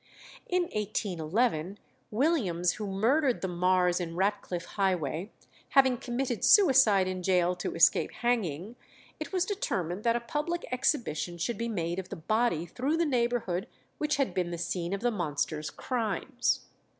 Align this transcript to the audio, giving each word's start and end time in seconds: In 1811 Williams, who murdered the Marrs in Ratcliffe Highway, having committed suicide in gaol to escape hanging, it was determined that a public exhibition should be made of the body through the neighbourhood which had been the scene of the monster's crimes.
In 0.47 0.63
1811 0.63 1.77
Williams, 2.09 2.71
who 2.71 2.87
murdered 2.87 3.41
the 3.41 3.47
Marrs 3.47 3.99
in 4.01 4.15
Ratcliffe 4.15 4.65
Highway, 4.65 5.31
having 5.77 5.97
committed 5.97 6.43
suicide 6.43 7.07
in 7.07 7.21
gaol 7.21 7.53
to 7.57 7.75
escape 7.75 8.11
hanging, 8.11 8.77
it 9.19 9.31
was 9.31 9.45
determined 9.45 10.03
that 10.03 10.15
a 10.15 10.19
public 10.19 10.65
exhibition 10.71 11.37
should 11.37 11.59
be 11.59 11.69
made 11.69 11.99
of 11.99 12.09
the 12.09 12.15
body 12.15 12.65
through 12.65 12.97
the 12.97 13.05
neighbourhood 13.05 13.67
which 13.99 14.15
had 14.15 14.33
been 14.33 14.49
the 14.49 14.57
scene 14.57 14.91
of 14.93 15.01
the 15.01 15.11
monster's 15.11 15.69
crimes. 15.69 16.61